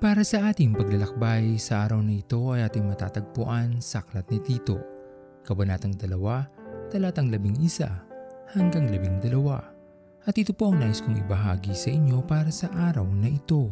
[0.00, 4.80] Para sa ating paglalakbay sa araw na ito ay ating matatagpuan sa Aklat ni Tito,
[5.44, 6.08] Kabanatang 2,
[6.88, 9.20] Talatang 11 hanggang 12.
[10.24, 13.68] At ito po ang nais kong ibahagi sa inyo para sa araw na ito.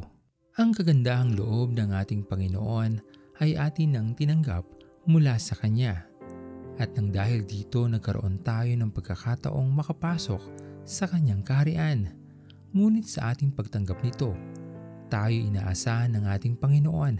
[0.60, 3.00] Ang kagandahang loob ng ating Panginoon
[3.40, 4.68] ay atin nang tinanggap
[5.08, 6.04] mula sa Kanya.
[6.76, 10.44] At nang dahil dito nagkaroon tayo ng pagkakataong makapasok
[10.84, 12.12] sa Kanyang kaharian.
[12.76, 14.36] Ngunit sa ating pagtanggap nito,
[15.08, 17.16] tayo inaasahan ng ating Panginoon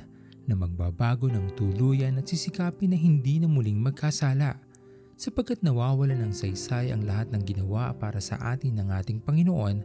[0.48, 4.56] na magbabago ng tuluyan at sisikapin na hindi na muling magkasala
[5.19, 9.83] sapagkat nawawala ng saysay ang lahat ng ginawa para sa atin ng ating Panginoon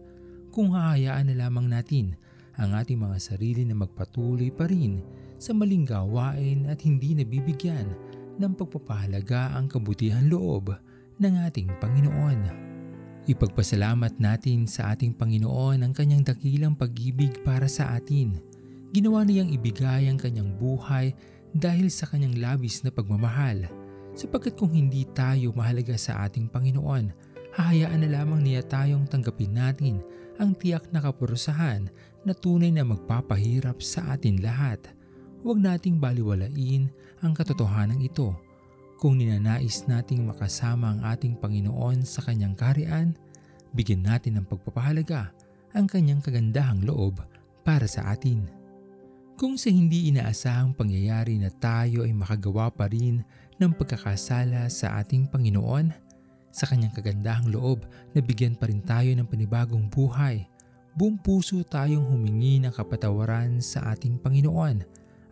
[0.54, 2.16] kung hahayaan na lamang natin
[2.56, 5.02] ang ating mga sarili na magpatuloy pa rin
[5.42, 7.90] sa maling gawain at hindi nabibigyan
[8.38, 10.72] ng pagpapahalaga ang kabutihan loob
[11.18, 12.63] ng ating Panginoon.
[13.24, 18.36] Ipagpasalamat natin sa ating Panginoon ang kanyang dakilang pag-ibig para sa atin.
[18.92, 21.16] Ginawa niyang ibigay ang kanyang buhay
[21.56, 23.72] dahil sa kanyang labis na pagmamahal.
[24.12, 27.16] Sapagkat kung hindi tayo mahalaga sa ating Panginoon,
[27.56, 30.04] hahayaan na lamang niya tayong tanggapin natin
[30.36, 31.88] ang tiyak na kaparusahan
[32.28, 34.84] na tunay na magpapahirap sa atin lahat.
[35.48, 36.92] Huwag nating baliwalain
[37.24, 38.36] ang katotohanan ito
[39.04, 43.12] kung ninanais nating makasama ang ating Panginoon sa kanyang kaharian,
[43.76, 45.36] bigyan natin ng pagpapahalaga
[45.76, 47.20] ang kanyang kagandahang loob
[47.68, 48.48] para sa atin.
[49.36, 53.28] Kung sa hindi inaasahang pangyayari na tayo ay makagawa pa rin
[53.60, 55.92] ng pagkakasala sa ating Panginoon,
[56.56, 57.84] sa kanyang kagandahang loob
[58.16, 60.48] na bigyan pa rin tayo ng panibagong buhay,
[60.96, 64.80] buong puso tayong humingi ng kapatawaran sa ating Panginoon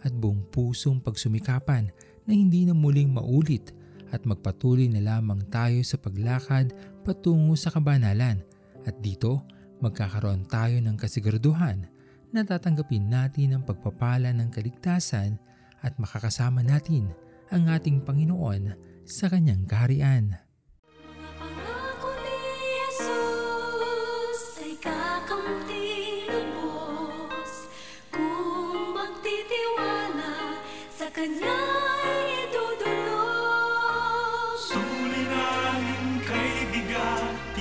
[0.03, 1.87] at buong pusong pagsumikapan
[2.25, 3.73] na hindi na muling maulit
[4.11, 8.43] at magpatuloy na lamang tayo sa paglakad patungo sa kabanalan
[8.83, 9.41] at dito
[9.81, 11.87] magkakaroon tayo ng kasiguraduhan
[12.31, 15.35] na tatanggapin natin ang pagpapala ng kaligtasan
[15.81, 17.11] at makakasama natin
[17.51, 20.39] ang ating Panginoon sa kanyang kaharian.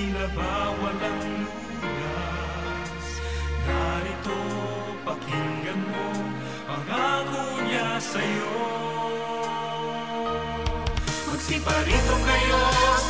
[0.01, 1.21] Tila ba walang
[1.77, 3.05] lunas?
[3.69, 4.39] Narito,
[5.05, 6.09] pakinggan mo,
[6.65, 8.57] pangako niya sa'yo.
[11.29, 12.61] Magsiparito kayo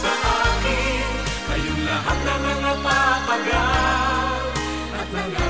[0.03, 0.13] sa
[0.43, 1.07] akin,
[1.47, 4.51] kayong lahat na mga papagal,
[4.91, 5.40] at mga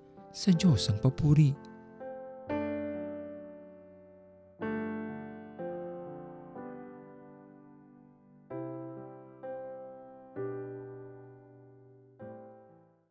[0.31, 1.70] sa Diyos ang papuri.